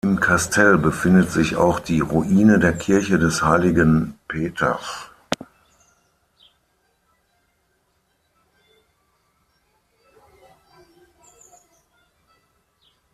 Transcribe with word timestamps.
Im 0.03 0.19
Kastell 0.19 0.79
befindet 0.79 1.29
sich 1.29 1.57
auch 1.57 1.79
die 1.79 1.99
Ruine 1.99 2.57
der 2.57 2.75
Kirche 2.75 3.19
des 3.19 3.43
heiligen 3.43 4.17
Peters. 4.27 5.11